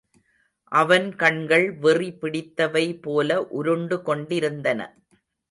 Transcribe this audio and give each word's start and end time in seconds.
அவன் 0.71 1.15
கண்கள் 1.15 1.65
வெறி 1.79 2.09
பிடித்தவை 2.21 2.85
போல 3.01 3.29
உருண்டு 3.51 4.01
கொண்டிருந்தன. 4.01 4.79